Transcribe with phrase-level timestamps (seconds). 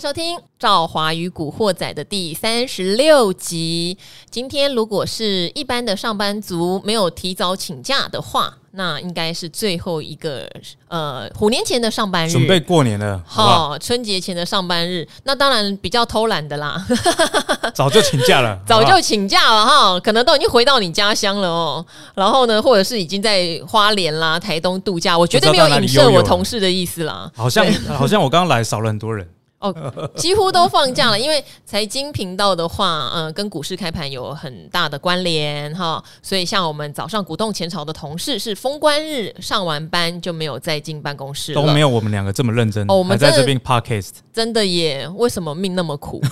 [0.00, 3.98] 收听《赵华与古惑仔》的第三十六集。
[4.30, 10.48] 今天如果是一般的上班族没有提早请假的话，那应该是最后一个
[10.86, 15.06] 呃虎年前的上班日，准备过年了，好春节前的上班日。
[15.24, 16.80] 那当然比较偷懒的啦，
[17.74, 21.84] 早就请假了， 早就请假了哈，可能都已经回到你家乡了哦。
[22.14, 27.28] 然后呢，或者是已经在花莲啦、台东度假，我绝对没有影射我同事的意思啦。
[27.34, 29.28] 好像好像我刚刚来少了很多人。
[29.60, 29.74] 哦，
[30.14, 46.22] 几乎都放假了，因为财经频道的话，嗯，跟股市开盘有很大的关联哈，所以像我们早上股动前朝的同事是封关日上完班就没有再进办公室，都没有我们两个这么认真哦，我们在这边 podcast 真的耶，为什么命那么苦？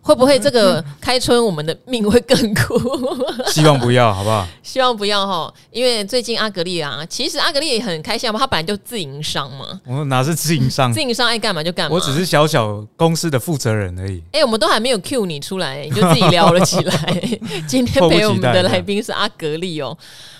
[0.00, 2.76] 会不会这个开春我们的命会更苦？
[3.46, 4.44] 希望不要，好不好？
[4.60, 9.80] 希望不要哈，因为最近阿格丽啊，其实阿格丽也很开心嘛，他本来就自营商嘛。
[9.86, 10.92] 我哪是自营商？
[10.92, 11.94] 自营商爱干嘛就干嘛。
[11.94, 12.61] 我只是小小
[12.96, 14.18] 公司的负责人而已。
[14.32, 16.92] 哎、欸，我们都还没有 cue 你出来，你就自己聊了起来。
[17.68, 19.96] 今天陪我们的来宾是阿格力哦。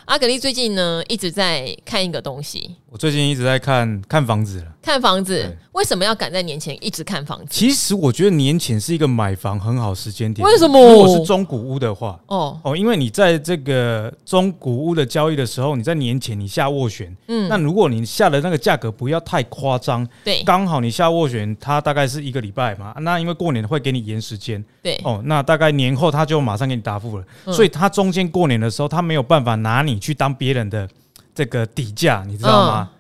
[0.07, 2.77] 阿格力最近呢一直在看一个东西。
[2.93, 4.67] 我最近一直在看看房子了。
[4.83, 7.47] 看房子，为什么要赶在年前一直看房子？
[7.49, 10.47] 其实我觉得年前是一个买房很好时间点。
[10.47, 10.79] 为什么？
[10.79, 12.61] 如果是中古屋的话，哦。
[12.63, 30.87] 哦，因为你在这个中古屋的交易的时候，你在年前你下斡旋，嗯，那如果你下的那个价格不要太夸张，对，刚好你下斡旋，它大概是一个礼拜嘛，那因为过年会给你延时间，对，哦，那大概年后他就马上给你答复了，所以他中间过年的时候，他没有办法拿你去当别人的
[31.35, 32.91] 这个底价，你知道吗？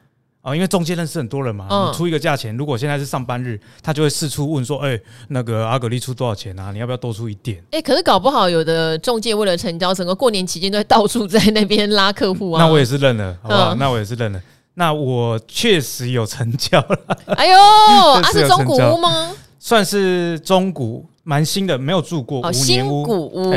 [0.42, 6.72] 哦，因为中介认识很多人嘛，你出一个价钱，如果现在是上班日，他就会四处问说：“哎，那个阿格力出多少钱啊？
[6.72, 12.60] 你要不要多出一点？”哎，可是搞不好有的中介为了成交，整个过年期间都会到处在那边拉客户啊。
[12.60, 13.74] 那我也是认了，好不好？
[13.76, 14.42] 那我也是认了。
[14.74, 16.98] 那我确实有成交了。
[17.36, 17.56] 哎呦，
[18.18, 19.30] 啊是中古屋吗？
[19.60, 21.08] 算是中古。
[21.24, 23.04] 蛮新的，没有住过五年屋，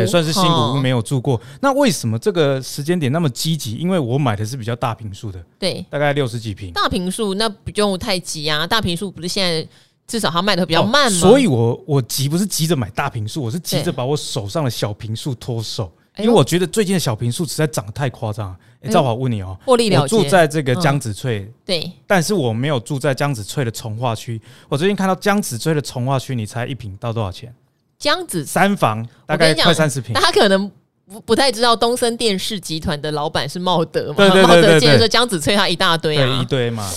[0.05, 1.39] 算是新古屋，没有住过。
[1.61, 3.75] 那为什么这个时间点那么积极？
[3.75, 6.71] 因为我买的是比较大平数的，对，大概六十几平。
[6.71, 9.67] 大平数那不用太急啊，大平数不是现在
[10.07, 11.19] 至少它卖的比较慢吗？
[11.19, 15.91] 所以我我急不是急着买大平数，我是急着把我手上的小平数脱手。
[16.17, 18.55] 因为我觉得最近的小平数实在涨得太夸张。
[18.81, 20.15] 哎，赵华问你哦，获利了结。
[20.15, 24.39] 我住在这个江子翠，对，但是我没有住在江子翠的从化区。
[24.69, 27.53] 我最近看到江子翠的从化区，你猜一平到多少钱？
[27.97, 30.13] 江子三房大概快三十平。
[30.13, 30.69] 他可能
[31.05, 34.15] 不不太知道东森电视集团的老板是茂德嘛？
[34.17, 36.87] 对对对对对，茂德接着江子翠他一大堆啊，一堆嘛。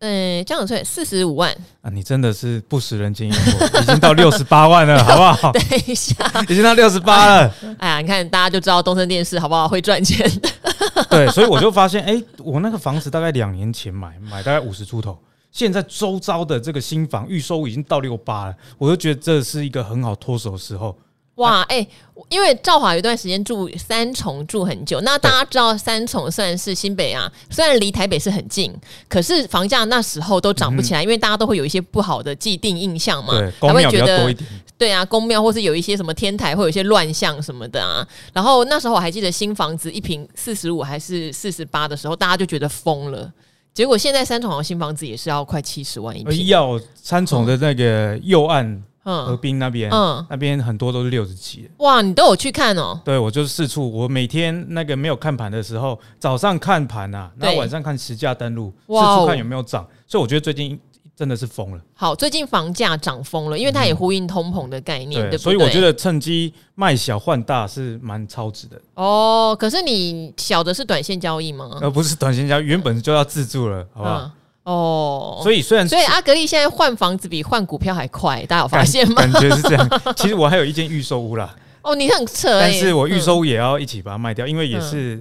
[0.00, 5.52] 嗯，江子翠四十五万啊，你真的是不食人间烟火，已经到六十八万了，好不好？
[5.56, 6.14] 等一下，
[6.48, 7.54] 已经到六十八了。
[7.78, 10.30] 哎呀，你看大家就知道东森电视好不好会赚钱。
[11.08, 15.18] 对，所以我就发现，哎，我那个房子大概两年前买，买大概五十出头。
[15.50, 20.94] 现在周遭的这个新房预售已经到六八了，我就觉得这是一个很好脱手的时候。
[21.36, 21.88] 哇，哎、欸，
[22.30, 28.74] 因为赵华有一段时间住三重住很久，那大家知道三重算是新北啊，虽然离台北是很近，
[29.06, 34.34] 可是房价那时候都涨不起来，嗯、因为大家都会有一些不好的既定印象嘛，还会觉得
[34.78, 38.06] 对啊，公庙或是有一些什么天台会有一些乱象什么的啊。
[38.32, 43.30] 然后那时候我还记得新房子一平四十五还是四十八的时候，大家就觉得疯了。
[43.74, 51.70] 结果现在三重的新房子也是要快七十万一平，要三重的那个右岸河滨那边，嗯，那边很多都是六十几。
[51.78, 53.00] 哇，你都有去看哦？
[53.04, 59.86] 对，我就是四处，我每天那个没有看盘的时候，早上看盘啊，那晚上看实价登录，四处看有没有涨。
[60.06, 60.78] 所以我觉得最近。
[61.18, 61.80] 真的是疯了。
[61.94, 65.44] 好，最近房价涨疯了，因为它也呼应通膨的概念，嗯、对，对不对？
[65.44, 68.78] 所以我觉得趁机卖小换大是蛮超值的。
[68.96, 71.78] 哦，可是你小的是短线交易吗？
[71.80, 74.18] 呃，不是短线交易，原本就要自住了，好不好？
[74.24, 74.32] 嗯、
[74.66, 79.14] 哦，所以虽然所以阿格力现在换房子比换股票还快，大家有发现吗？
[79.22, 79.88] 感觉是这样。
[80.16, 81.54] 其实我还有一间预售屋啦。
[81.82, 85.16] 哦，你很扯、欸，但是我预售屋也要一起把它卖掉，嗯、因为也是，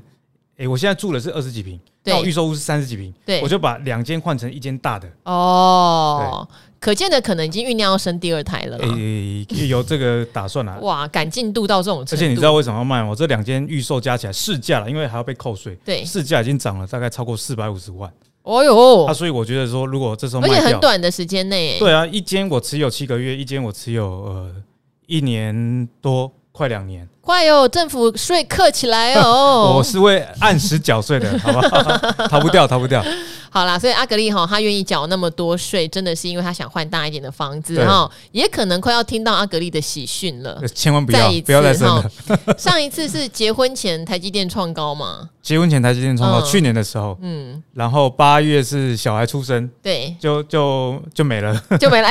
[0.54, 1.80] 哎、欸，我现在住的是二十几平。
[2.08, 5.08] 那预售屋是三十几平，对，我就把两间换成一间大的。
[5.24, 6.48] 哦，
[6.80, 8.78] 可见的可能已经酝酿要生第二胎了。
[8.78, 10.78] 诶，有这个打算啊？
[10.82, 12.16] 哇，赶进度到这种程度。
[12.16, 13.10] 而且你知道为什么要卖吗？
[13.10, 15.76] 我这两间预售加起来市价了，因为还要被扣税。
[15.86, 18.12] 对，市价已经涨了大概超过四百五十万。
[18.46, 24.52] 哦呦，啊，所以我觉得说，如果这时候而且很短的时间内，对啊，一间我持有七个月，一间我持有呃
[25.08, 26.32] 一年多。
[26.58, 27.68] 快两年，快哟！
[27.68, 29.74] 政府税克起来哦。
[29.76, 31.82] 我是会按时缴税的，好不好？
[32.32, 33.04] 逃不掉，逃不掉。
[33.56, 40.62] 好啦，所以阿格力哈，他愿意缴那么多税，真的是因为他想换大一点的房子哈，也可能快要听到阿格力的喜讯了。
[40.76, 42.12] 千万不要，不要再生了。
[42.58, 45.30] 上一次是结婚前台积电创高嘛？
[45.42, 52.10] 结婚前台积电创高，去年的时候，嗯，然后八月是小孩出生，对，就就就没了， 就没了，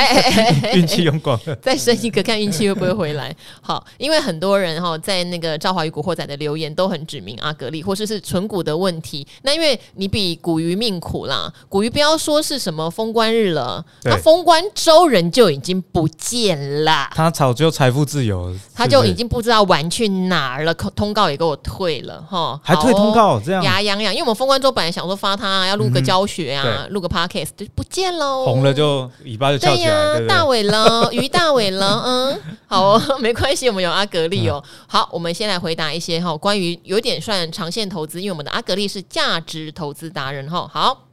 [0.73, 3.35] 运气用光了， 再生一个看运气会不会回来。
[3.61, 9.27] 好，因为很多人哈在那个赵华与古惑仔的留言都很指明阿格力，或者是存股的问题。
[9.43, 11.34] 那因为你比古鱼命苦啦，
[11.69, 41.05] 古鱼不要说是什么封关日了，那封关周人就已经不见了，他早就财富自由，他就已经不知道玩去哪儿了，通告也给我退了哈，还退通告这样，牙痒痒，因为我们封关周本来想说发他要录个教学啊，录个 podcast 就不见喽，红了就尾巴就翘起来，大尾了， 鱼大尾了，嗯，好哦， 没关系，我们有阿格力哦，好，我们先来回答一些哈，关于有点算长线投资，因为我们的阿格力是价值投资达人哈，好，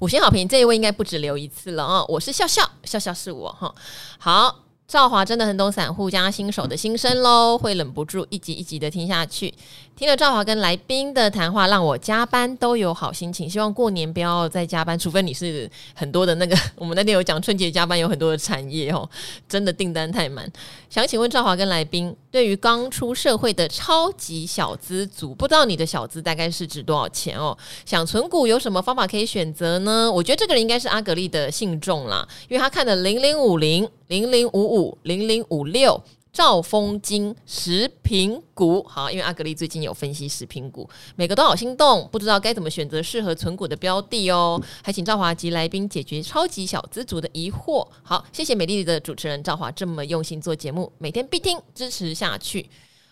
[0.00, 2.04] 五星好评，这一位应该不止留一次了啊！
[2.08, 3.74] 我是笑笑，笑笑是我哈，
[4.18, 4.60] 好。
[4.86, 9.52] 赵华真的很懂散户加新手的心声喽，会忍不住一集一集的听下去。
[9.96, 13.48] 听了赵华跟来宾的谈话，让我加班都有好心情。
[13.48, 16.56] 希望过年不要再加班，除非你是很多的那个。
[16.74, 19.08] 我们那天有讲春节加班有很多的产业哦，
[19.48, 20.50] 真的订单太满。
[20.90, 27.56] 想请问赵华跟来宾，对于刚出社会的超级小资族，不知道你的小资大概是值多少钱哦？
[27.86, 30.10] 想存股有什么方法可以选择呢？
[30.10, 33.88] 我觉得这个人应该是阿格力的信众啦，因为他看的零零五零。
[34.08, 36.00] 零零五五零零五六
[36.34, 44.60] 兆丰金食品股，好，因为阿格力最近有分析食品股，每个都好心动，不知道该怎么选择适合存股的标的哦。
[44.82, 47.86] 还请赵华及来宾解决超级小资族的疑惑。
[48.02, 52.68] 好，谢谢美丽的主持人赵华这么用心做节目，每天必听支持下去。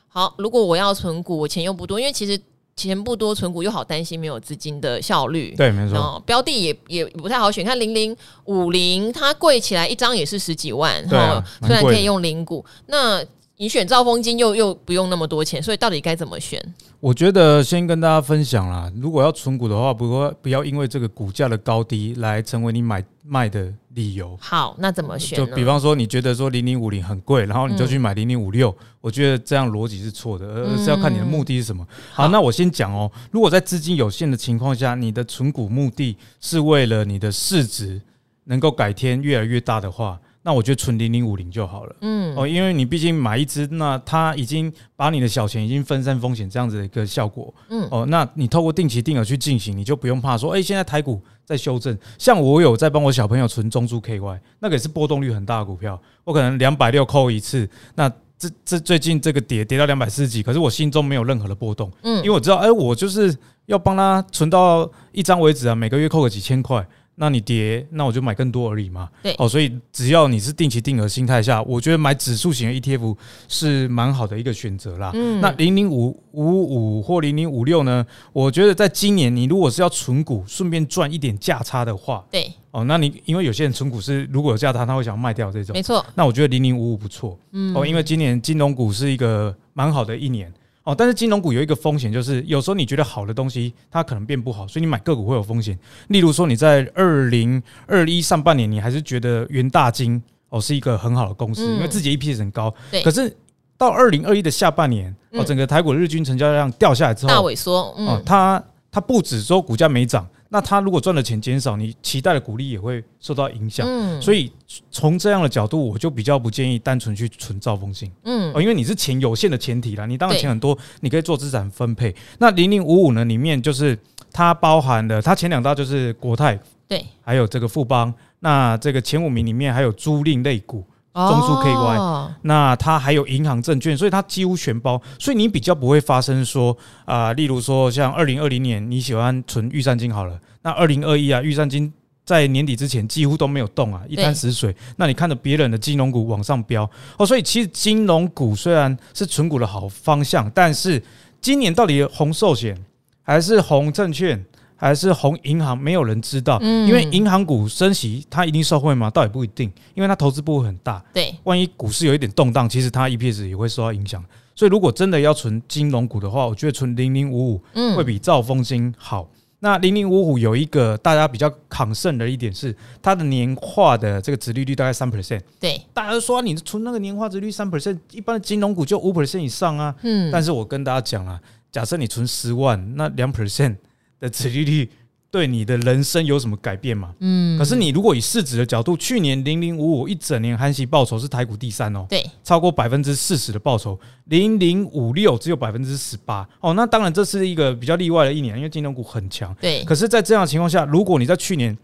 [0.09, 2.39] 好，如果我要存股，我钱又不多，因为其实。
[2.75, 5.55] 钱不多，存股又好担心没有资金的效率。
[5.57, 6.23] 对，没错。
[6.25, 11.07] 标的也也不太好选，看零零五零，它贵起来一张也是十几万。
[11.09, 13.23] 哈、啊，虽然可以用零股，那
[13.59, 16.61] 你选兆丰金又又不用那么多钱，所以到底该怎么选？
[16.99, 24.37] 我觉得先跟大家分享啦，如果要存股的话，不过不要因为这个股价的高低来成为你买卖的理由。
[24.41, 25.37] 好，那怎么选？
[25.37, 31.87] 就比方说，你觉得说零零五零很贵，然后你就去买零零五六，我觉得这样逻辑是错的，而是要看你的目的是什么。
[32.13, 38.01] 好，那我先讲哦，如果在资金有限的情况下，你的存股目的是为了你的市值
[38.45, 40.19] 能够改天越来越大的话。
[40.45, 42.35] 那我觉得存零零五零就好了，嗯。
[42.37, 47.87] 哦，因为你毕竟买一只，那它已经把你的小钱已经分散风险这样子的一个效果，嗯。
[47.91, 63.33] 哦，那你透过定期定额去进行，你就不用怕说，哎，现在台股在修正，像我有在帮我小朋友存中珠 KY，那个也是波动率很大的股票，我可能两百六扣一次，那这这最近这个跌跌到两百四十几，可是我心中没有任何的波动，嗯，因为我知道，哎，我就是
[63.67, 66.85] 要帮他存到一张为止啊，每个月扣个几千块。
[67.15, 69.09] 那你跌，那我就买更多而已嘛。
[69.23, 73.17] 对，哦，所以只要你是定期定额心态下，我觉得买指数型的 ETF
[73.49, 75.11] 是蛮好的一个选择啦。
[75.15, 78.05] 嗯，那零零五五五或零零五六呢？
[78.33, 86.05] 我觉得在今年你如果是要存股，顺便赚一点价差的话，对，哦，那你因为有些人存股是如果有价差，他会想卖掉这种，没错。
[86.15, 90.53] 那我觉得零零五五不错，嗯，哦，因为今年金融股是一个蛮好的一年。
[90.85, 95.79] 哦，但是金融股有一个风险，就是有时候你觉得好的东西，它可能变不好，所以你买个股会有风险。
[96.09, 102.75] 例如说，你在二零二一上半年，你还是觉得元大金哦是一个很好的公司，因为自己 EPS 很高。
[102.91, 103.01] 对。
[103.03, 103.33] 可是
[103.79, 107.95] 到二零二一的下半年，哦，整个台股日均成交量掉下来之后，大萎缩。
[107.99, 110.27] 哦，它它不止说股价没涨。
[110.53, 113.87] 那他如果赚的钱减少，你期待的股利也会受到影响。
[113.89, 114.53] 嗯，所以
[114.91, 118.13] 从这样的角度，我就比较不建议单纯去存兆丰金。
[118.25, 122.15] 嗯，哦，因为你是钱有限的前提啦，你当然钱很多，你可以做资产分配。
[122.39, 123.99] 那零零五五呢，里面就是
[124.31, 128.13] 它包含了它前两大就是国泰，对，还有这个富邦。
[128.41, 130.85] 那这个前五名里面还有租赁类股。
[131.15, 136.75] 中苏 KY，哦，那它还有银行证券，所以它几乎全包，所以你比较不会发生说
[137.05, 141.93] 啊、呃，例如说像二零二零年你喜欢存预算金好了，那二零二一啊玉山金
[142.25, 144.75] 在年底之前几乎都没有动啊，一滩死水。
[144.97, 146.89] 那你看着别人的金融股往上飙
[147.19, 151.03] 哦，所以其实金融股虽然是存股的好方向，但是
[151.41, 152.77] 今年到底红寿险
[153.23, 154.45] 还是红证券？
[154.75, 159.09] 还是红银行，没有人知道，因为银行股升息，它一定受惠吗？
[159.09, 161.01] 倒也不一定，因为它投资部位很大。
[161.15, 164.21] 对，万一股市有一点动荡，其实它 EPS 也会受到影响。
[164.57, 167.63] 所以，如果真的要存金融股的话，我觉得存零零五五
[167.95, 169.29] 会比兆丰金好。
[169.63, 175.41] 那零零五五有一个大家比较抗胜的一点是，它的年化的这个值利率大概三 percent。
[175.59, 179.95] 对，大家都说你存那个年化值率三 percent，一般的金融股就五 percent 以上啊。
[180.03, 181.41] 嗯，但是我跟大家讲了，
[181.71, 183.77] 假设你存十万，那两 percent。
[184.23, 184.89] 的值利率
[185.33, 187.15] 对你的人生有什么改变嘛？
[187.21, 199.83] 嗯，可是你如果以市值的角度，去年零零五五一整年含息报酬是台股第三哦，对，超过百分之四十的报酬，零零五六只有百分之十八哦，那当然这是一个比较例外的一年，因为金融股很强，对。
[199.85, 201.75] 可是，在这样的情况下，如果你在去年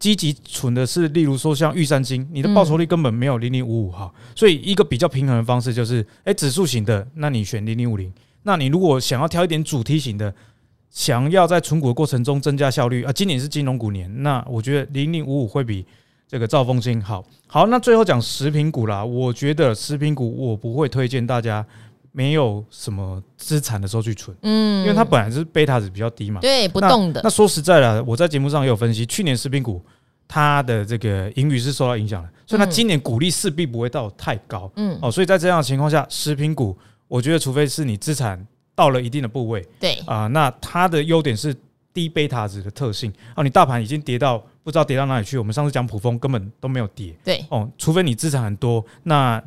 [0.00, 8.12] 积极存的是，例如说像玉山金，你的报酬率根本没有零零五五哈，所以一个比较平衡的方式就是，哎，指数型的，那你选零零五零，
[8.42, 10.34] 那你如果想要挑一点主题型的。
[10.90, 15.86] 想要在存股的过程中增加效率啊，今年是金融股年，那我觉得零零五五会比
[16.26, 17.24] 这个兆丰金好。
[17.46, 21.64] 好，那最后讲食品股啦，我觉得食品股我不会推荐大家
[22.10, 27.20] 没有什么资产的时候去存，嗯，因为它本来是贝塔值比较低嘛，对，不动的。
[27.22, 29.80] 那说实在的，我在节目上也有分析，去年食品股
[30.26, 36.76] 它的这个盈余是受到影响的，所以它今年股利势必不会到太高，嗯，哦，所以在这样的情况下，食品股
[37.06, 38.46] 我觉得除非是你资产。
[38.78, 39.94] 到了一定的部位，对。
[40.06, 41.52] 啊、呃，那它的优点是
[41.92, 43.12] 低贝塔值的特性。
[43.34, 43.42] 哦。
[43.42, 47.44] 你大盘已经跌到不知道跌到哪里去，我们上次讲普丰根本都没有跌，对。
[47.50, 49.42] 哦，除非你资产很多，那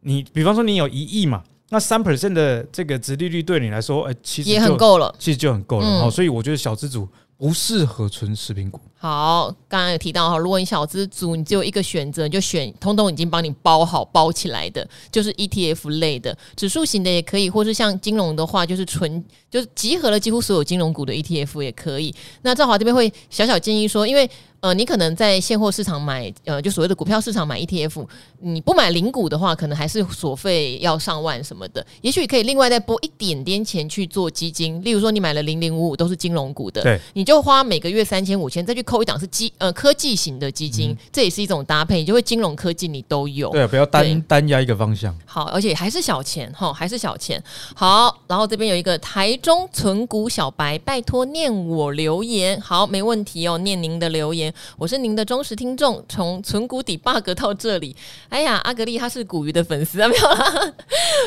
[0.00, 6.10] 你比方说你有一亿嘛，那三 percent 的这个值利率对你来说，呃，其实也很够了，其实就很够了、嗯、哦。
[6.10, 7.08] 所以我觉得小资主
[7.44, 8.80] 不适合存食品股。
[8.96, 22.14] 好，刚刚有提到哈，如果你小资族，你只有一个选择，你就选通通已经帮你包好包起来的，就是 ETF 类的，指数型的也可以，或是像金融的话，就是纯就是集合了几乎所有金融股的 ETF 也可以。
[22.40, 24.26] 那赵华这边会小小建议说，因为
[24.64, 28.06] 呃，你可能在现货市场买呃，就所谓的股票市场买 ETF，
[28.40, 31.86] 你不买零股的话，可能还是所费要上万什么的。
[32.00, 38.82] 也许可以另外再拨一点点钱去做基金，例如说你买了零零五五都是金融股的，对，你就花每个月三千五千再去。
[38.84, 43.50] 扣一档是基呃科技型的基金，嗯，这也是一种搭配，你就会金融科技你都有。
[43.50, 45.14] 对，不要单单压一个方向。
[45.26, 47.42] 好，而且还是小钱哈，还是小钱。
[47.74, 52.58] 好，然后这边有一个台中存股小白，拜托念我留言。
[52.60, 54.53] 好，没问题哦，念您的留言。
[54.78, 57.96] 我是您的忠实听众，从存股底 bug 到这里。
[58.28, 60.72] 哎呀，阿格力他是股鱼的粉丝啊， 没有啦，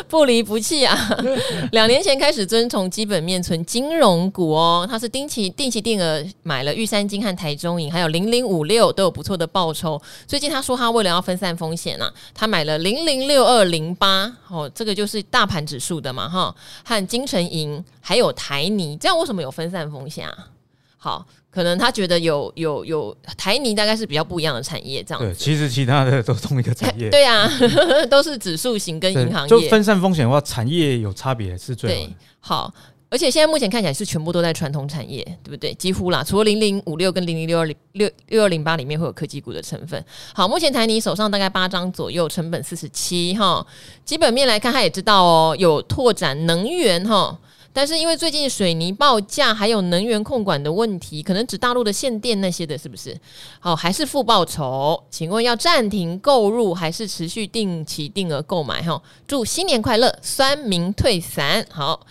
[0.07, 0.97] 不离不弃啊。
[1.73, 7.57] 两年前开始遵从基本面存金融股哦，他是定期定期定额买了玉山金和台。
[7.57, 9.99] 中银还有零零五六都有不错的报酬。
[10.27, 16.55] 最近他说他为了要分散风险啊，他买了零零六二零八哦，这个就是大盘指数的嘛哈，
[16.85, 20.49] 和金城银还有台泥，这样为什么有分散风险啊？
[20.97, 25.29] 好，可能他觉得有有有台泥大概是比较不一样的产业，这样子。
[25.29, 27.09] 对，其实其他的都同一个产业。
[27.11, 27.49] 对啊，
[28.09, 29.49] 都是指数型跟银行业。
[29.49, 32.05] 就分散风险的话，产业有差别是最好的。
[32.07, 32.73] 对，好。
[33.09, 35.73] 而且现在目前看起来是全部都在传统产业，对不对？
[35.75, 40.03] 几乎啦，除了零零五六跟零零六二零六六二零八里面会有科技股的成分。
[40.33, 43.65] 好，目前台泥手上大概八张左右，成本四十七哈。
[44.03, 47.39] 基本面来看，他也知道哦，有拓展能源哈。
[47.77, 53.15] 但是因为最近水泥报价还有能源控管的问题，可能指大陆的限电那些的，是不是？
[53.59, 54.99] 好，还是负报酬？
[55.11, 58.81] 请问要暂停购入还是持续定期定额购买？
[58.81, 61.63] 哈，祝新年快乐，酸民退散。
[61.69, 62.03] 好，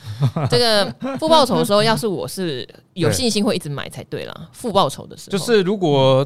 [0.48, 4.48] 这个负报酬的时候，要是我是有信心会一直买才对啦。
[4.52, 6.24] 负报酬的时候，就是如果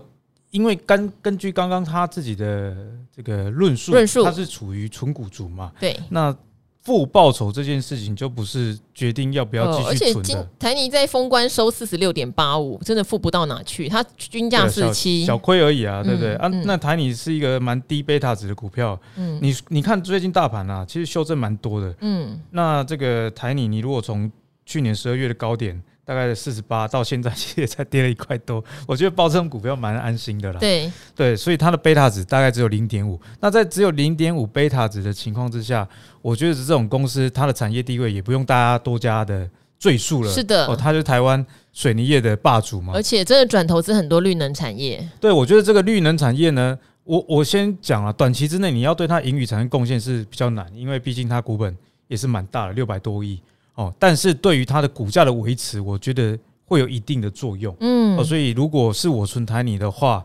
[0.50, 2.76] 因为根根据刚刚他自己的
[3.10, 5.72] 这个论述，论述他是处于纯股族嘛？
[5.80, 6.36] 对，那。
[6.82, 10.34] 负报酬这件事情就不是决定要不要继续存的。
[10.34, 13.88] 而且台泥在封关收四十六点八五，真的负不到哪去。
[13.88, 16.34] 它均价四七，小亏而已啊，对不对？
[16.36, 18.98] 嗯、啊，那台泥是一个蛮低贝塔值的股票。
[19.16, 21.94] 嗯，你你看最近大盘啊，其实修正蛮多的。
[22.00, 24.30] 嗯，那这个台泥，你如果从
[24.64, 25.82] 去年十二月的高点。
[26.10, 28.60] 大概四十八，到现在其实也才跌了一块多。
[28.84, 30.58] 我觉得包这种股票蛮安心的啦。
[30.58, 33.20] 对对，所以它的贝塔值大概只有零点五。
[33.38, 35.88] 那在只有零点五贝塔值的情况之下，
[36.20, 39.48] 我觉得是这种公司它的产业地位也不用大家多加的
[39.78, 40.32] 赘述了。
[40.32, 42.92] 是的，哦，它就是台湾水泥业的霸主嘛。
[42.92, 45.08] 而且真的转投资很多绿能产业。
[45.20, 51.76] 对，我觉得这个绿能产业呢，我我先讲啊，短期之内你要对它盈余产生贡献是比较难，因为毕竟它股本
[52.08, 53.40] 也是蛮大的，六百多亿。
[53.80, 57.74] 哦，但是对于它的股价的维持，我觉得会有一定的作用。
[57.80, 60.22] 嗯，哦，所以如果是我存台你的话，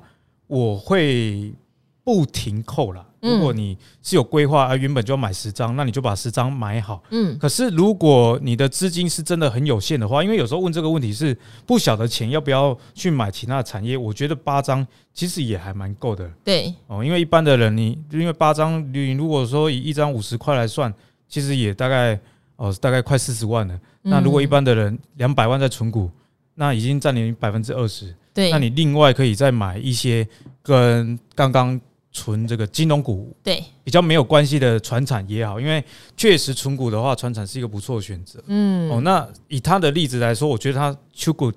[0.48, 1.54] 我会
[2.04, 3.06] 不停扣啦。
[3.22, 7.02] 如果你是有规划，而原本就要买十张，那你就把十张买好。
[7.12, 11.36] 嗯，可是如果你的资金是真的很有限的话，因为有时候问这个问题是
[11.66, 16.30] 不晓得钱要不要去买其他的产业，我觉得八张其实也还蛮够的。
[16.44, 20.94] 对，哦，因为一般的人你因为八张，你如果说以一张五十块来算，
[21.30, 22.20] 其实也大概。
[22.58, 23.80] 哦，大概快四十万了。
[24.02, 26.10] 那如果一般的人两百万在存股，
[26.54, 28.16] 那已经占你百分之二十。
[28.34, 30.28] 对，那你另外可以再买一些
[30.62, 31.80] 跟刚刚
[32.12, 35.84] 存这个金融股对比较没有关系的船产也好，因为
[36.16, 38.42] 确实存股的话，船产是一个不错的选择。
[38.48, 41.52] 嗯，哦，那以他的例子来说，我觉得他出股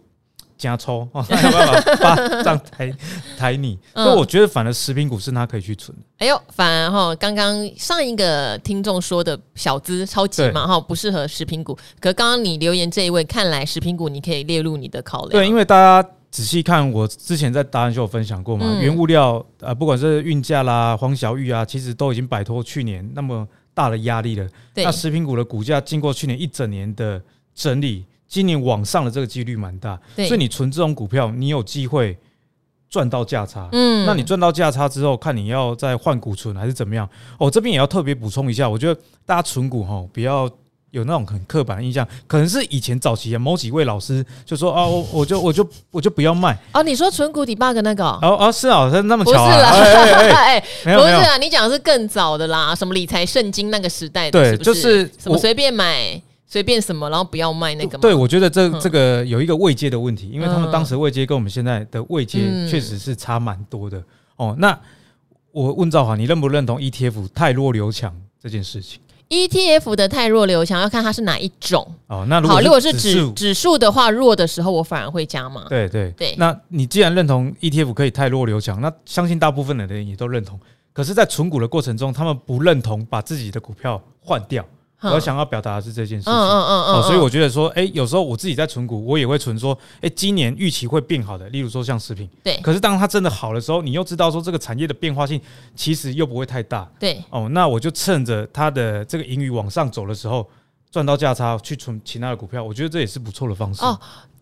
[0.58, 2.92] 加抽， 哦，他有办法发这样抬
[3.38, 3.78] 抬你。
[3.94, 6.04] 所以我觉得反而食品股是他可以去存的。
[6.18, 11.78] 哎呦，反而哈，刚刚上一个听众说的小资超级嘛哈，不适合食品股。
[12.00, 15.30] 可刚刚你留言这一位，看来食品股你可以列入你的考量。
[15.30, 24.46] 对，因为大家仔细看，我之前在达人秀有分享过嘛，嗯、原物料呃，不管是运价啦、黄小玉啊，其实都已经摆脱去年那么大的压力了。
[24.74, 27.22] 对那食品股的股价经过去年一整年的
[27.54, 28.04] 整理。
[28.28, 32.16] 今年往上的这个几率蛮大，所以你存这种股票，你有机会
[32.90, 33.66] 赚到价差。
[33.72, 37.08] 嗯，那你赚到价差之后，看你要再换股存还是怎么样。
[37.38, 40.46] 哦，这边也要特别补充一下，我觉得大家存股哈，不要
[40.90, 46.58] 有那种很刻板的印象，可能是以前早期的某几位老师就说啊，我我就我就我就不要卖。
[46.74, 48.04] 哦，你说存股 debug 那个？
[48.04, 49.70] 哦哦，是啊，是那么巧啊？
[49.70, 56.20] 不是啦， 哎，不是啊，你讲的是更早的啦，什么理财圣经那个时代的，就是什么随便买。
[56.50, 57.98] 随便什么，然后不要卖那个。
[57.98, 64.02] 对，我觉得这这个有一个位阶的问题，因为他们当时位阶跟我们现在的位阶确实是差蛮多的
[64.36, 64.56] 哦。
[64.58, 64.76] 那
[65.52, 72.24] 我问兆华，你认不认同 ETF 太弱留强这件事情？ETF 的太弱留强要看它是哪一种哦。
[72.30, 75.66] 那好，如果是指指数的话，弱的时候我反而会加嘛。
[75.68, 76.34] 对对对。
[76.38, 80.58] 那你既然认同 ETF 可以太弱留强，那相信大部分的人也都认同。
[80.94, 84.64] 可是，在存股的过程中，他们不认同把自己的股票换掉。
[85.00, 92.56] 我想要表达的是这件事情，嗯嗯嗯嗯，所以我觉得说，哎，有时候我自己在存股，我也会存说，哎，今年预期会变好的，例如说像食品，对。
[92.62, 95.40] 可是当它真的好的时候，你又知道说这个产业的变化性
[95.76, 97.22] 其实又不会太大，对。
[97.30, 100.44] 哦，那我就趁着它的这个盈余往上走的时候，
[100.90, 103.84] 赚到价差去存其他的股票，我觉得这也是不错的方式。
[103.84, 103.96] 哦，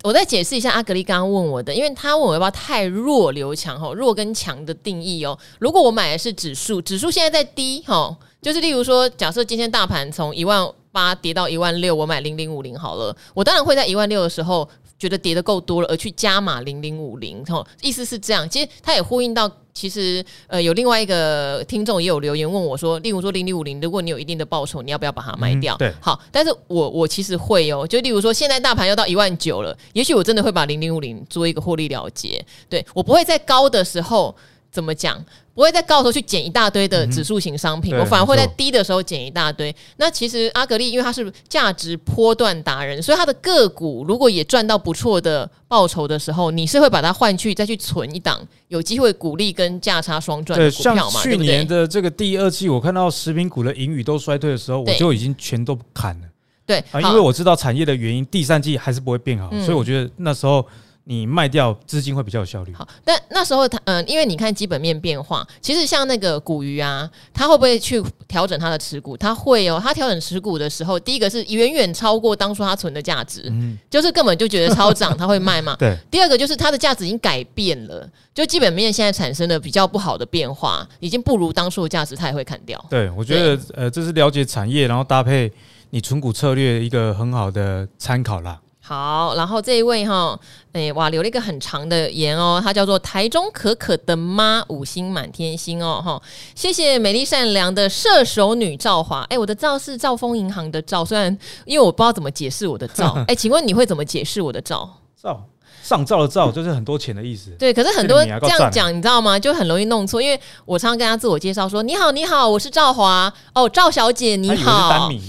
[0.05, 5.39] 我再解释一下阿格力刚刚问我的，因为他问我要不要太弱留强哈，弱跟强的定义哦。
[5.59, 8.17] 如果我买的是指数，指数现在在低哈。
[8.47, 17.45] 就是例如说，假设今天大盘从一万八跌到一万六，我买零零五零好了，我当然会在一万六的时候觉得跌得够多了，而去加码零零五零。
[17.47, 18.49] 吼，意思是这样。
[18.49, 25.75] 其实它也呼应到，其实呃有另外一个听众也有留言问我说，例如说零零五零，如果你有一定的报酬，你要不要把它卖掉？
[25.75, 32.47] 嗯、对，好，但是我我其实会哦，就例如说现在大盘要到一万九了，也许我真的会把零零五零做一个获利了结。
[32.69, 34.33] 对，我不会在高的时候。
[34.76, 35.25] 怎么讲？
[35.54, 39.75] 不会在高的时候去捡一大堆的指数型商品，嗯、我反而会在低的时候捡一大堆。
[39.97, 51.10] 那其实阿格力，因为他是价值波段达人，所以他的个股如果也赚到不错的报酬的时候，你是会把它换去再去存一档，有机会股利跟价差双赚的股票嘛？
[51.10, 56.26] 像去年的这个第二季，我看到食品股的盈余都衰退的时候，我就已经全都砍了。
[56.67, 60.67] 对啊，因为我知道产业的原因，第三季还是不会变好，嗯、所以我觉得那时候。
[61.08, 62.75] 你卖掉资金会比较有效率。
[62.75, 69.16] 好，但那时候它，嗯、呃，因为你看基本面变化，其实像那个股鱼啊，它会不会去调整它的持股？
[69.16, 75.76] 它会哦，它调整持股的时候，第一个是远远超过当初它存的价值，嗯，就是根本就觉得超涨，它会卖嘛。
[75.78, 75.97] 对。
[76.10, 82.84] 第二个就是它的价值已经改变了，就基本面现在产生了比较不好的变化，已经不如当初的价值，它也会砍掉。
[82.90, 85.52] 对，我觉得呃，这是了解产业，然后搭配
[85.90, 88.60] 你存股策略一个很好的参考啦。
[88.87, 90.39] 好，然后这一位哈，
[90.73, 96.23] 哎哇，留了一个很长的言哦，他叫做台中可可的妈，五星满天星哦哈，
[96.55, 104.89] 谢谢美丽善良的射手女赵华，哎，我的赵是兆丰银行的赵，虽然因为我不知道怎么解释我的赵， 哎，请问你会怎么解释我的赵？
[105.21, 105.45] 赵。
[105.87, 107.51] 上照的照就是很多钱的意思。
[107.59, 109.39] 对，可是很多这样讲，你知道吗？
[109.39, 110.21] 就很容易弄错。
[110.21, 115.21] 因为我常常跟他自我介绍说：“你好，你好，我是赵华哦，赵小姐你好。”单 名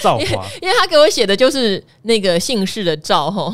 [0.00, 3.52] 赵华，因为他给我写的就是那个姓氏的赵哈。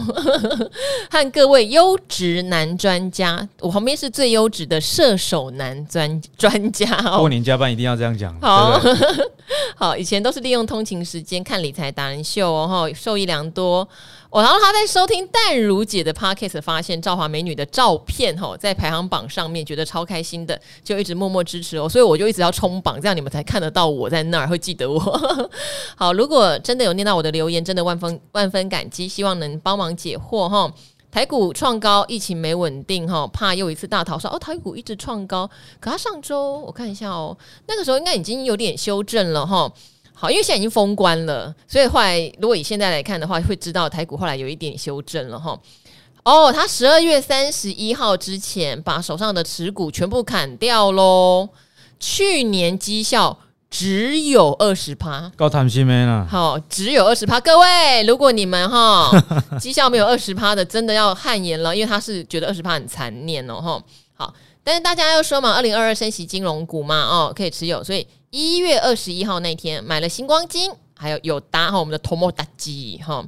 [1.11, 6.87] 和各位优质男专家，我旁边是最优质的射手男专专家。
[7.17, 8.39] 过年加班一定要这样讲。
[8.41, 9.31] 好，对对
[9.75, 13.89] 好，以前都是利用通勤时间看理财达人秀哦，受益良多。
[14.31, 21.89] 我然后他在收听淡如姐的 podcast，发现赵华美女的照片哈，在排行榜上面，觉得超开心的，就一直默默支持哦。
[21.89, 25.01] 所以我就一直要冲榜，这样你们才看得到我在那儿，会记得我。
[25.97, 30.73] 好，如果真的有念到我的留言，真的万分万分感激，希望能帮忙解惑哈。
[31.11, 34.39] 台股创高，疫情没稳定哈，怕又一次大逃杀哦。
[34.39, 39.69] 台股一直创高，可他上周我看一下哦，那个时候应该已经有点修正了哈。
[40.21, 45.59] 好，因为现在已经封关了，所以后来如果以现在来看的话，会知道台股后来有一点修正了哈。
[46.25, 51.49] 哦，他十二月三十一号之前把手上的持股全部砍掉喽。
[51.99, 53.39] 去年绩效
[53.71, 56.27] 只有二十趴，高谈心没了。
[56.31, 59.11] 好，只有二十趴，各位，如果你们哈
[59.59, 63.83] 绩效没有二十趴的，真的要汗颜了，因为他是觉得二十趴很残念哦哈。
[64.13, 68.07] 好，但是大家要说嘛，二零二二升息金融股嘛，哦，可以持有，所以。
[68.31, 73.27] 一月二十一号那天买了星光金，还有有达哈，我们的 Tomodachi 哈，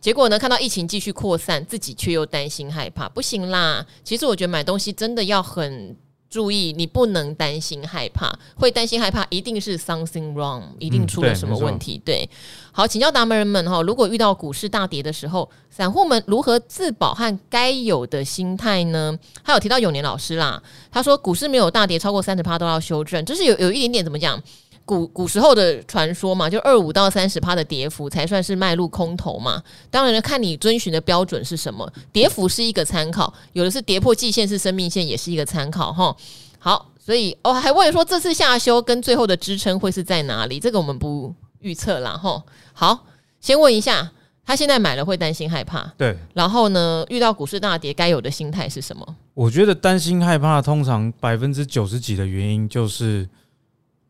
[0.00, 3.84] 结果呢，看到疫情继续扩散，自己却又担心害怕，不行啦。
[4.02, 5.94] 其实我觉得买东西真的要很
[6.30, 11.98] 注意，你不能担心害怕，会担心害怕一定是 something wrong，一定出了什么问题。
[11.98, 12.30] 嗯、对，对，
[12.78, 19.18] 好，请教达人们哈，如果遇到股市大跌的时候，散户们如何自保和该有的心态呢？
[19.42, 24.40] 还有提到永年老师啦，他说股市没有大跌超过三十趴都要修正，就是有有一点点怎么讲？
[24.84, 29.60] 古古时候的传说嘛，就二五到三十趴的跌幅才算是迈入空头嘛。
[29.90, 36.14] 当然了，看你遵循的标准是什么，跌幅是一个参考，有的是跌破季线是生命线，也是一个参考哈。
[36.60, 40.60] 好，所以哦，还问说这次下修跟最后的支撑会是在哪里？
[40.60, 42.42] 这个我们不预测啦哈。
[42.72, 43.06] 好，
[43.40, 44.10] 先问一下，
[44.44, 45.92] 他现在买了会担心害怕？
[45.96, 46.16] 对。
[46.34, 49.16] 然后呢，遇到股市大跌，该有的心态是什么？
[49.34, 53.28] 我觉得担心害怕，通常百分之九十几的原因就是。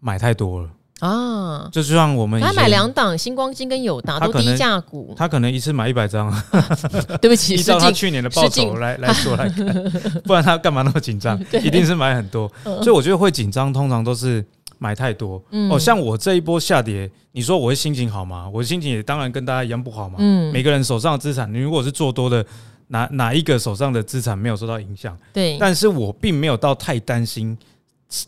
[0.00, 0.68] 买太多了
[1.00, 1.68] 啊！
[1.72, 6.32] 就像我们他买两档星光金跟友达都低价股，他可能一次买一百张。
[7.20, 9.66] 对不起，依照他去年的报酬来来说来看，
[10.22, 11.36] 不然他干嘛那么紧张？
[11.64, 14.44] 一定是买很多，所以我觉得会紧张，通常都是
[14.78, 15.42] 买太多。
[15.70, 18.48] 哦，像我这一波下跌，你说我会心情好吗？
[18.52, 20.16] 我的心情也当然跟大家一样不好嘛。
[20.18, 22.44] 嗯，每个人手上的资产，你如果是做多的，
[22.88, 25.16] 哪哪一个手上的资产没有受到影响？
[25.32, 27.56] 对，但是我并没有到太担心。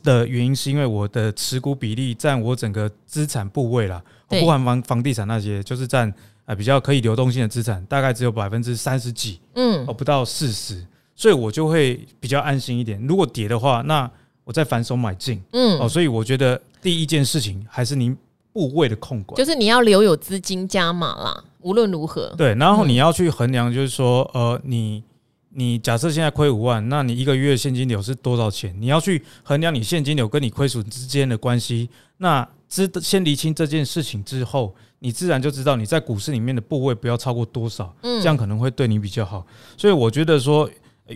[0.02, 6.12] 的原因是因为我的持股比例占我整个资产部位啦，不含房房地产那些，就是占
[6.44, 10.84] 啊比较可以流动性的资产，大概只有百分之三十几，嗯，哦不到四十，
[11.16, 13.00] 所以我就会比较安心一点。
[13.06, 14.10] 如果跌的话，那
[14.50, 18.16] 我再反手买进，嗯，哦，所以我觉得第一件事情还是您
[18.52, 25.04] 部位的控管，就是你要留有资金加码啦，无论如何，对，然后你要去衡量，就是说，呃，你。
[25.52, 28.72] 你假设现在亏五万，那你一个月现金流是多少钱？
[28.78, 31.90] 你要去衡量你现金流跟你亏损之间的关系。
[32.18, 39.44] 那知先厘清这件事情之后，你自然就知道你在股市里面的部位不要超过多少，嗯这样可能会对你比较好。
[39.76, 40.70] 所以我觉得说，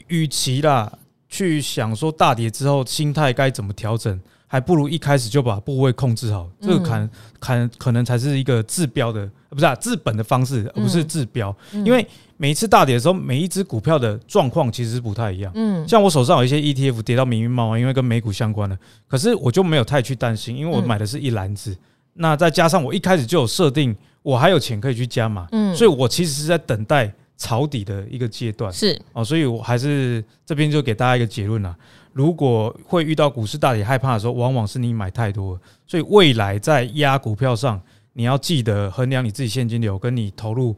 [0.09, 0.93] 与其啦
[1.35, 6.49] 去想说大跌之后心态该怎么调整，还不如一开始就把部位控制好。
[6.61, 7.09] 这个可
[7.41, 12.07] 可可能才是一个治标的，不是啊，治本的方式，而不是治标，因为。
[12.37, 15.53] 每一次大跌的时候，每一只股票的状况其实是不太一样。
[15.55, 21.75] 嗯，像我手上有一些 ETF 跌到明明白白，因为跟美股相关的，可是我就没有太去担心，因为我买的是一篮子。
[22.15, 25.47] 那再加上我一开始就有设定，我还有钱可以去加码。
[25.53, 27.11] 嗯，所以我其实是在等待
[27.45, 28.73] 抄底的一个阶段。
[28.73, 31.77] 是哦，所以我还是这边就给大家一个结论啦。
[32.15, 35.61] 如果会遇到股市大跌害怕的时候，往往是你买太多了。
[35.87, 37.79] 所以未来在压股票上，
[38.15, 40.75] 你要记得衡量你自己现金流跟你投入。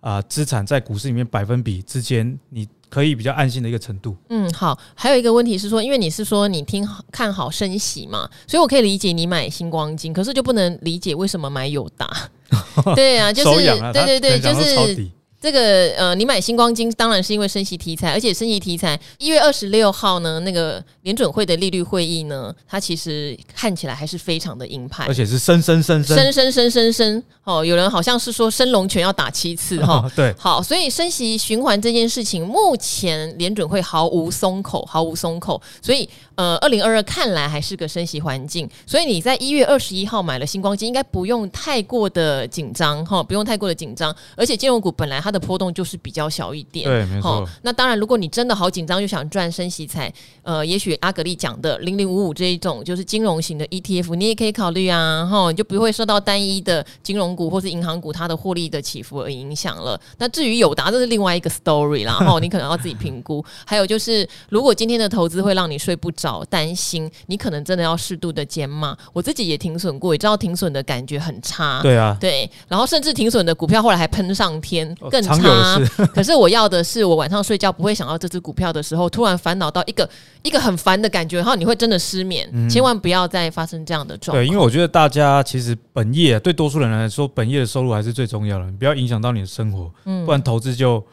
[0.00, 4.16] 啊，资产在股市里面百分比之间，你可以比较安心的一个程度。
[4.28, 4.78] 嗯，好。
[4.94, 12.08] 还有一个问题是说，因为你是说你听看好升息嘛，所以我可以理解你买星光金，可是就不能理解为什么买友达。
[12.94, 15.10] 对啊，就是对对对，就是。
[15.40, 26.16] 这个呃，你买星光金当然是因为升息题材，而且升息题材一月二十六号呢，那个联准会的利率会议呢，它其实看起来还是非常的鹰派，而且是升升升升。
[26.16, 27.22] 升升升升升。
[27.44, 36.06] 哦，有人好像是说升龙拳要打七次哈，哦、 对，好，所以升息循环这件事情，目前联准会毫无松口，毫无松口，所以
[36.38, 45.18] 呃，二零二二看来还是个升息环境，所以你在一月二十一号买了星光金，应该不用太过的紧张哈，不用太过的紧张，而且金融股本来。
[45.18, 47.44] 它的波动就是比较小一点，对，没错。
[47.62, 50.10] 那当然，如果你真的好紧张，又想赚升息财，
[50.42, 60.00] 呃，也许阿格丽讲的零零五五这一种就是金融型的 ETF，你也可以考虑啊，哈，你就不会受到单一的金融股或是银行股它的获利的起伏而影响了。
[60.18, 63.44] 那至于友达，这是另外一个 story 啦，哈，你可能要自己评估。
[63.66, 68.96] 还有就是，如果今天的投资会让你睡不着，担心，你可能真的要适度的减码。
[69.12, 74.96] 我自己也停损过，也知道停损的感觉很差，对啊，对，然后甚至停损的股票后来还喷上天。
[75.22, 80.08] 常有的是， 可是我要的是，我晚上睡觉不会想到这只股票的时候，突然烦恼到一个
[80.42, 82.48] 一个很烦的感觉，然后你会真的失眠。
[82.52, 84.42] 嗯、千万不要再发生这样的状况。
[84.42, 89.90] 对，因为我觉得大家其实本业对多数人来说，本业的收入还是最重要的，你不要影响到你的生活，
[90.24, 91.04] 不然投资就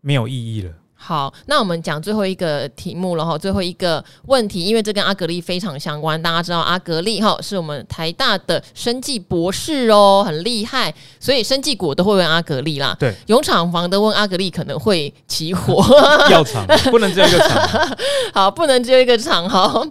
[0.00, 0.70] 没有意义了。
[1.06, 6.20] 好，那我们讲最后一个题目了哈，最后一个问题，因为这跟阿格力非常相关。
[6.22, 12.96] 大家知道阿格力哈是我们台大的生技博士哦，很厉害，所以生技股都会问阿格力啦。
[12.98, 15.84] 对，有厂房的问阿格力可能会起火。
[16.32, 17.96] 药厂不能只有一个厂，
[18.32, 19.46] 好，不能只有一个厂。
[19.46, 19.86] 好，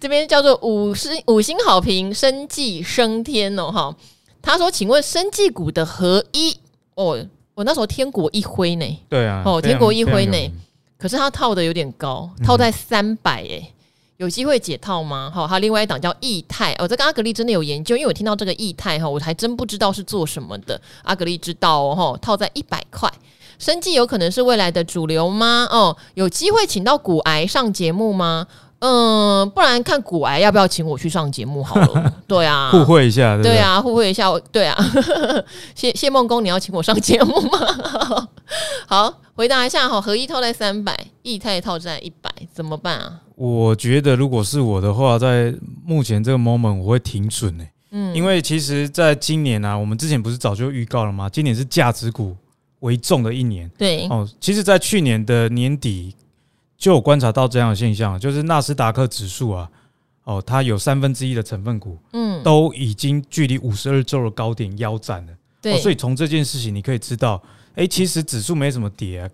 [0.00, 3.94] 这边叫做五星五星好评，生技升天哦哈。
[4.40, 6.56] 他说，请问生技股的合一
[6.94, 7.18] 哦。
[7.58, 10.52] 我那时候天国一辉呢，对啊，哦，天国一辉呢，
[10.96, 13.72] 可是它套的有点高，套在三百哎，
[14.16, 15.28] 有机会解套吗？
[15.34, 20.80] 好，还有另外一档叫易泰，哦，这个阿格力真的有研究，因为我听到这个易泰哈，我还真不知道是做什么的。
[21.02, 23.12] 阿格力知道哦，套在一百块，
[23.58, 25.66] 生技有可能是未来的主流吗？
[25.68, 28.46] 哦，有机会请到骨癌上节目吗？
[28.80, 32.14] 嗯，不然看股癌要不要请我去上节目好了？
[32.28, 34.76] 对啊，互惠一下，对，对啊，互惠一下，对啊。
[35.74, 38.28] 谢谢梦工，你要请我上节目吗？
[38.86, 43.20] 好，回答一下哈，合一套在三百，益泰套在一百，怎么办啊？
[43.34, 45.52] 我觉得如果是我的话，在
[45.84, 47.64] 目前这个 moment 我会停损呢。
[47.90, 51.28] 嗯，因为其实在今年啊，我们之前不是早就预告了吗？
[51.28, 52.36] 今年是价值股
[52.80, 53.68] 为重的一年。
[53.76, 56.14] 对哦，其实，在去年的年底。
[56.78, 59.68] 就有观察到这样的现象，就是纳斯达克指数啊，
[60.22, 65.32] 哦，它有三分之一的成分股，嗯，都已经距离五十二周的高点腰斩了。
[65.60, 67.42] 对，哦，所以从这件事情你可以知道，
[67.74, 69.28] 哎，其实指数没什么跌啊，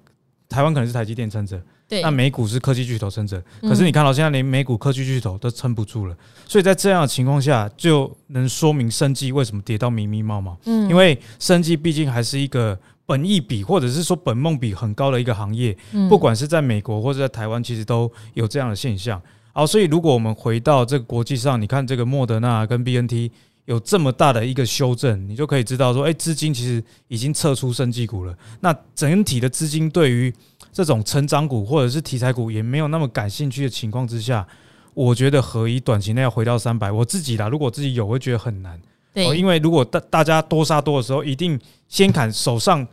[0.49, 6.17] 台湾可能是台积电撑着，对，那美股是科技巨头撑着，可是你看到现在连美股科技巨头都撑不住了，
[6.49, 12.79] 所以在这样的情况下，就能说明生技为什么跌到密密麻麻，嗯，因为生技毕竟还是一个。
[13.07, 15.77] 本益比或者是说本梦比很高的一个行业，
[16.09, 19.21] 不管是在美国或者在台湾，其实都有这样的现象。
[19.53, 23.31] 好，所以如果我们回到这个国际上，你看这个莫德纳跟 BNT
[23.67, 28.37] 有这么大的一个修正，你就可以知道说，哎，资金其实已经撤出生技股了。
[28.61, 30.35] 那整体的资金对于
[30.73, 34.47] 这种成长股或者是题材股也没有那么感兴趣的情况之下，
[34.93, 38.81] 我觉得合一短期内要回到三百，我自己啦，如果自己有，我会觉得很难。
[39.15, 42.85] 对，因为如果大大家多杀多的时候，一定先砍手上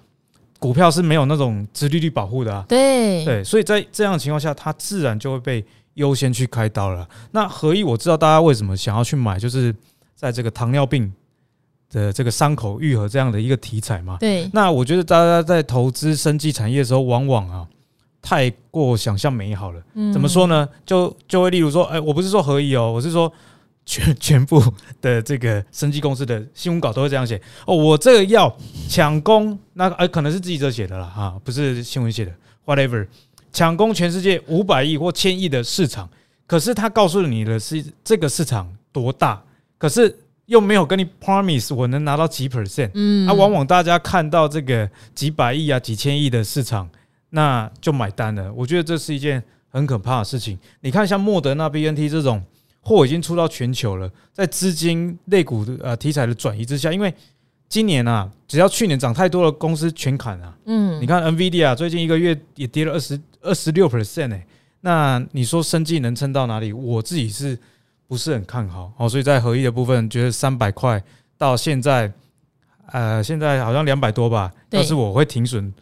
[0.60, 2.64] 股票是没有那种殖利率保护的啊。
[2.70, 7.10] 对对，所以在这样的情况下，它自然就会被优先去开刀了。
[7.32, 9.76] 那合一我知道大家为什么想要去买，就是
[10.14, 11.12] 在这个糖尿病
[11.90, 14.18] 的这个伤口愈合这样的一个题材嘛。
[14.20, 14.48] 对。
[14.54, 17.68] 那我觉得大家在投资生技产业的时候，往往啊
[18.22, 19.82] 太过想象美好了。
[19.96, 20.14] 嗯。
[20.14, 20.70] 怎么说呢？
[20.86, 23.34] 就就会例如说，哎，我不是说合一哦，我是说。
[23.86, 24.62] 全 全部
[25.02, 28.56] 的这个生技公司的新闻稿都会这样写哦，我这个药
[28.88, 32.32] 抢攻，那呃可能是记者写的了哈，不是新闻写的
[32.66, 33.06] ，whatever，
[33.52, 36.10] 抢攻全世界五百亿或千亿的市场，
[36.46, 39.44] 可是他告诉你的是这个市场多大，
[39.78, 40.16] 可是
[40.46, 46.90] 又没有跟你 promise 我能拿到几 percent，嗯，啊，往往大家看到这个几百亿啊、几千亿的市场，
[47.32, 48.54] 那就买单了。
[48.54, 50.58] 我觉得这是一件很可怕的事情。
[50.82, 52.42] 你看，像莫德纳、BNT 这种。
[52.82, 57.14] 货已经出到全球了，在资金类股的呃题材的转移之下，因为
[57.70, 64.46] 今年啊，只要去年涨太多的公司全砍啊，嗯，你看 NVIDIA 最近一个月也跌了二十二十六 percent 哎，
[64.82, 66.74] 那你说生技能撑到哪里？
[66.74, 67.58] 我自己是
[68.08, 68.92] 不是很看好？
[68.98, 71.02] 哦，所以在合一的部分，觉得三百块
[71.38, 72.12] 到现在，
[72.88, 75.74] 呃，现在好像两百多吧，但是我会停损。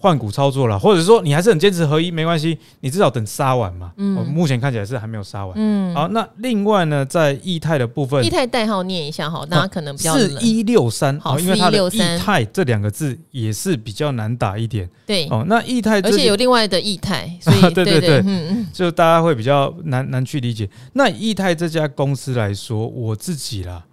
[0.00, 3.92] 换股操作了，或者说你还是很坚持合一，没关系，你至少等杀完嘛。
[3.96, 5.52] 嗯，我目前看起来是还没有杀完。
[5.56, 14.88] 嗯，好，那另外呢，在易泰的部分，易泰代号念一下哈，大家可能比较四一六三，好，因为它的易泰这两个字也是比较难打一点。
[15.04, 20.70] 对，哦，那易泰而且有另外的易泰， 所以对对对，嗯嗯，就大家会比较难难去理解。
[20.92, 23.84] 那易泰这家公司来说，我自己啦，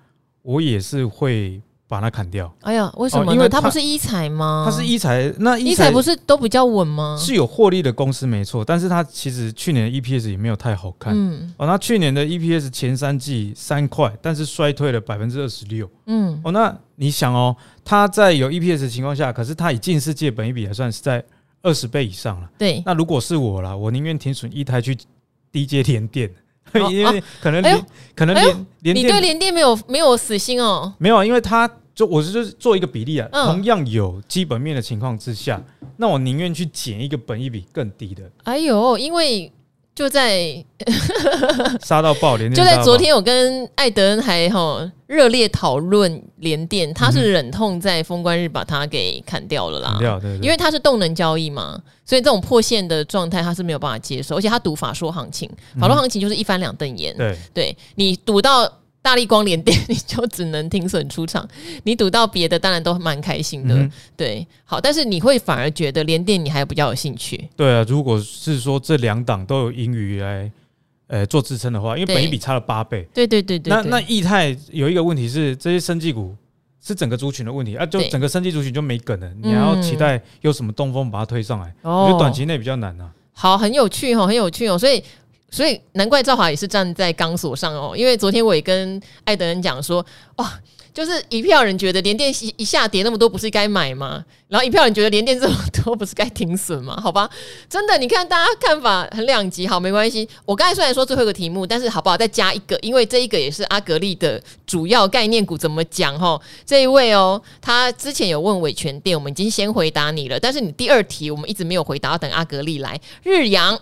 [0.44, 1.60] 我也是会。
[1.88, 2.52] 把它砍掉。
[2.62, 3.34] 哎呀，为什么呢？
[3.34, 4.66] 因为它不是一财吗？
[4.68, 7.16] 它是一财，那一财不是都比较稳吗？
[7.20, 11.14] 是有获利的公司没错，但是它其实去年的 EPS 也没有太好看。
[11.16, 15.90] 嗯，哦，那去年的 EPS 前三季三块，但是衰退了百分之二十六。
[16.08, 21.24] 嗯，哦，那你想哦，它在有 EPS 的情况下，可是它以近世界本一比还算是在
[21.62, 22.50] 二十倍以上了。
[22.58, 24.98] 对，那如果是我啦，我宁愿停损一台去
[25.52, 26.30] 低接联电。
[26.92, 30.94] 因为可能连可能连连你对联电没有没有死心哦？
[30.98, 35.62] 没有啊，因为它就我是就是做一个比例啊，同样有基本面的情况之下，
[35.98, 38.24] 那我宁愿去捡一个本益比更低的。
[38.44, 39.52] 哎呦，因为。
[39.96, 40.64] 就在
[41.82, 49.98] 杀到爆连电， 就在昨天，我跟艾德恩还哈热烈讨论联电，他是忍痛在封关日把它给砍掉了啦。
[50.22, 57.16] 对，因为它是动能交易嘛，所以这种破线的状态他是没有办法接受，而且他赌法说行情，法说行情就是一翻两瞪眼。
[57.16, 58.70] 对，对你赌到。
[59.06, 61.48] 大力光联电，你就只能停损出场。
[61.84, 63.76] 你赌到别的，当然都蛮开心的。
[63.76, 67.48] 嗯、对，好，但是你会反而觉得联电你还比较有兴趣。
[67.56, 70.52] 对啊，如果是说这两档都有盈余来，
[71.06, 73.08] 呃，做支撑的话，因为本一比差了八倍。
[73.14, 73.84] 对对对对，对。
[73.84, 76.36] 那那易泰有一个问题是，这些生技股
[76.84, 79.32] 是整个族群的问题啊，就整个生技族群就没梗了。
[79.40, 81.72] 你还要期待有什么东风把它推上来？
[81.84, 83.12] 我觉得短期内比较难啊。
[83.34, 85.04] 好，很有趣哦，很有趣哦，所以。
[85.56, 90.60] 所以难怪赵华也是站在钢索上哦，因为昨天我也跟艾德恩讲说，哇，
[90.94, 94.22] 就是一票人觉得联电一下跌那么多，不是该买吗？
[94.50, 97.00] 然后一票人觉得联电这么多，不是该停损吗？
[97.02, 97.30] 好吧，
[97.70, 99.66] 真的，你看大家看法很两极。
[99.66, 100.28] 好，没关系。
[100.46, 102.18] 我刚才虽然说最后一个题目，但是好不好？
[102.18, 106.20] 再加一个，因为这一个也是阿格力的主要概念股，怎么讲？
[106.20, 113.80] 哈，这一位哦，他之前有问伟权电，我们已经先回答你了，但是你第二题我们一直没有回答，要等阿格力来日阳。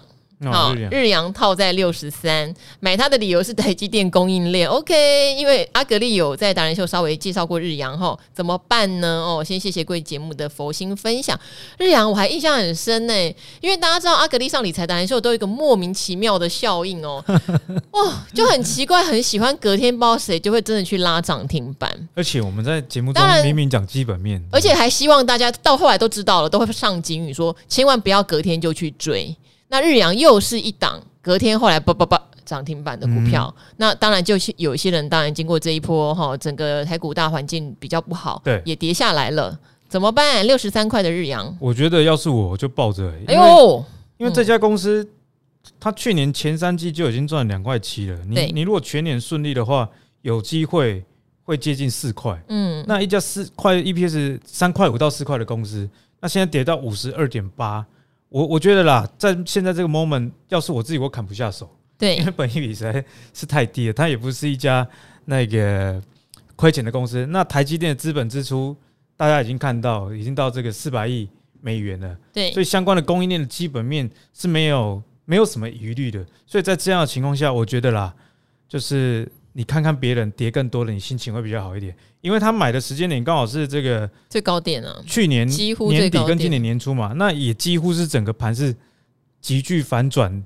[0.51, 4.67] 好，日阳套在六十三，买它的理由是台积电供应链。
[4.67, 9.07] OK，因为阿格力有在达人秀稍微介绍过日阳哈，怎么办呢？
[9.07, 11.39] 哦，先谢谢贵节目的佛心分享。
[11.77, 13.13] 日阳我还印象很深呢，
[13.61, 17.23] 因为大家知道阿格力上理财达人秀都有一个莫名其妙的效应哦，
[17.91, 22.09] 哇，就很奇怪，很喜欢隔天不知道谁就会真的去拉涨停板。
[22.15, 29.35] 而且我们在节目中明明讲基本面，而且还希望大家到后来都知道了，都会上警语说，千万不要隔天就去追。
[29.73, 39.57] 那日阳又是一档，隔天后来叭叭叭涨停板的股票，嗯、那当然就是有一些人，当然经过这一波哈，整个台股大环境比较不好，对，也跌下来了，
[39.89, 40.45] 怎么办？
[40.45, 43.83] 六十三块的日阳，我觉得要是我就抱着，哎呦，
[44.17, 45.09] 因为这家公司，
[45.79, 49.89] 它去年前三季就已经赚两块七了，你你如果全年顺利的话，
[50.21, 51.03] 有机会
[51.41, 57.83] 会接近四块，嗯，那一家四块 EPS 三块五到四块的公司，那现在跌到五十二点八。
[58.33, 61.69] 我我觉得啦，在现在这个 moment，要是我自己，我砍不下手。
[61.99, 64.87] 对，因为本益比实在是太低了，它也不是一家
[65.25, 66.01] 那个
[66.55, 67.27] 亏钱的公司。
[67.27, 68.75] 那台积电的资本支出，
[69.15, 71.29] 大家已经看到，已经到这个四百亿
[71.61, 72.17] 美元了。
[72.33, 76.25] 对，所以相关的供应链的基本面是没有没有什么疑虑的。
[76.47, 78.11] 所以在这样的情况下，我觉得啦，
[78.67, 79.31] 就是。
[79.53, 88.75] 你看看别人跌更多了，你心情会比较好一点，因为他买的时间点刚好是这个最高点啊，去年几乎年底跟今年年初嘛，那也几乎是整个盘是
[89.39, 90.43] 急剧反转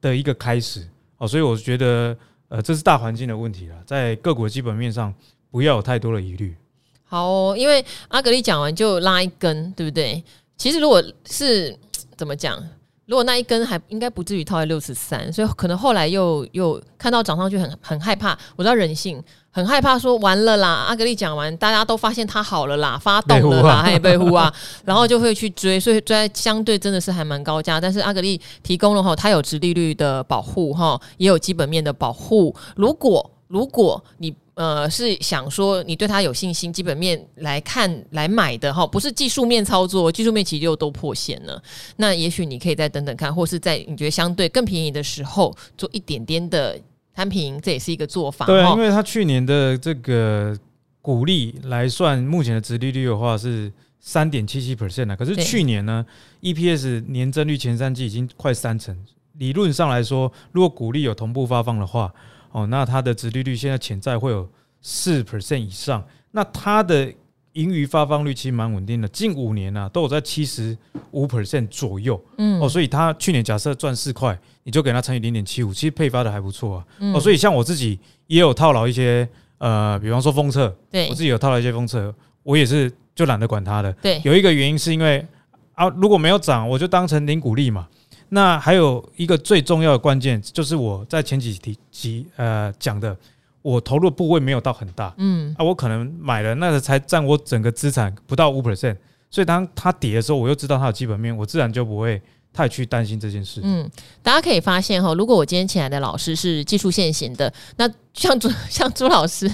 [0.00, 2.16] 的一个开始哦，所以我觉得
[2.48, 5.14] 呃，这是大环境的问题了，在各国基本面上
[5.50, 6.56] 不要有太多的疑虑。
[7.04, 10.22] 好哦，因为阿格力讲完就拉一根，对不对？
[10.56, 11.76] 其实如果是
[12.16, 12.62] 怎么讲？
[13.10, 18.38] 如果那一根还应该不至于套在六十三，所以可能后来又又看到涨上去很很害怕。
[18.54, 19.20] 我知道人性
[19.50, 24.54] 很害怕，说完了啦，阿格力讲完，大家都发现它好了啦，发动了啦，它也被呼啊，
[24.86, 27.80] 然后就会去追，所以追相对真的是还蛮高价。
[27.80, 32.54] 但是阿格力提供了哈，它有殖利率的保护哈，也有基本面的保护。
[32.76, 41.62] 如果如果你呃，是想说你对它有信心，基本面来看来买的哈，不是技术面操作，技术面其实就都破线了。
[41.96, 46.78] 那也许你可以再等等看，或是在你觉得相对更便宜的时候做一点点的
[47.14, 48.44] 摊平，这也是一个做法。
[48.44, 50.54] 对，因为它去年的这个
[51.00, 55.16] 股利来算，目前的殖利率的话是三点七七 percent。
[55.16, 56.04] 可是去年呢
[56.42, 58.94] ，EPS 年增率前三季已经快三成。
[59.38, 62.12] 理论上来说，如果股利有同步发放的话，
[62.52, 64.48] 哦，那它的殖利率现在潜在会有
[64.82, 67.12] 四 percent 以上，那它的
[67.52, 70.76] 盈余发放率其实蛮稳定的，近五年啊都有在七十
[71.10, 81.08] 五 percent 左右，嗯，哦，所以它去年假设赚四块，你就给它乘以零点七五，其实配发的还不错啊，哦，所以像我自己也有套牢一些，呃，比方说封测，对。
[81.08, 85.26] 我自己有套牢一些封测，我也是就懒得管它的，对，有一个原因是因为
[85.74, 87.88] 啊，如果没有涨，我就当成零股利嘛。
[88.30, 93.16] 那还有一个最重要的关键，就是我在前几题集呃讲的，
[93.60, 98.96] 我投入的部位没有到很大，嗯啊，我可能买了那个才占我整个资产不到五 percent，
[99.30, 103.60] 所以当它跌的时候，我又知道它的基本面，我自然就不会太去担心这件事。
[103.64, 103.90] 嗯，
[104.22, 109.52] 大家可以发现哈，如果我今天请来的老师是技术线型的，那像朱 像朱老师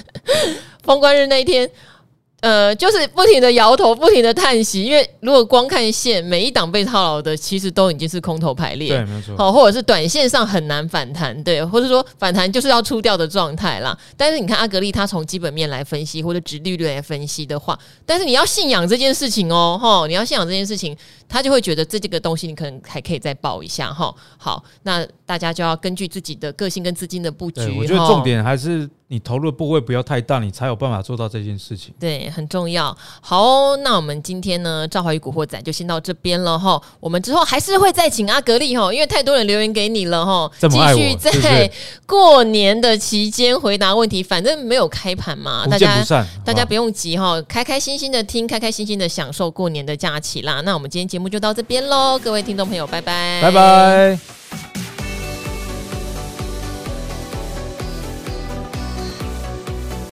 [0.83, 1.69] 封关日那一天。
[2.41, 13.97] 呃，就是不停的摇头，不停的叹息，因为如果光看线，每一档被套牢的，其实都已经是空头排列，对，没错，好，或者是短线上很难反弹，对，或者说反弹就是要出掉的状态啦。
[14.15, 20.95] 但是你看阿格丽，他从基本面来分析，或者殖利率来分析的话，但是你要信仰这件事情哦，哈，你要信仰这件事情，
[21.27, 28.87] 他就会觉得这这个东西你可能还可以再报一下，哈，好，那大家就要根据自己的个性跟资金的布局，我觉得重点还是。
[29.09, 31.93] 你投入的部位不要太大，你才有办法做到这件事情。
[31.97, 32.95] 对，很重要。
[33.21, 36.81] 好哦，那我们今天呢，赵怀宇古惑仔就先到这边了哈。
[36.99, 41.71] 我们之后还是会再请阿格力哈，因为太多人留言给你了哈，继续在
[42.05, 44.21] 过年的期间回答问题。
[44.21, 46.03] 反正没有开盘嘛，大家
[46.43, 50.59] 大家不用急哈，开开心心的听，开开心心的享受过年的假期啦。
[50.65, 54.76] 那我们今天节目就到这边喽，各位听众朋友，拜拜，拜拜。